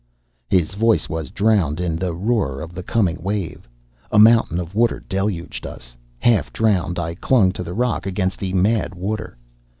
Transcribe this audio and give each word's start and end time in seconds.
His 0.49 0.73
voice 0.73 1.07
was 1.09 1.29
drowned 1.29 1.79
in 1.79 1.95
the 1.95 2.11
roar 2.15 2.59
of 2.59 2.73
the 2.73 2.81
coming 2.81 3.21
wave. 3.21 3.69
A 4.11 4.17
mountain 4.17 4.59
of 4.59 4.73
water 4.73 4.99
deluged 5.07 5.67
us. 5.67 5.95
Half 6.17 6.51
drowned, 6.51 6.97
I 6.97 7.13
clung 7.13 7.51
to 7.51 7.63
the 7.63 7.75
rock 7.75 8.07
against 8.07 8.39
the 8.39 8.51
mad 8.53 8.95
water. 8.95 9.37